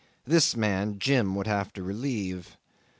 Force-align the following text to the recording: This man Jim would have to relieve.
This 0.25 0.55
man 0.57 0.97
Jim 0.97 1.35
would 1.35 1.45
have 1.45 1.71
to 1.73 1.83
relieve. 1.83 2.57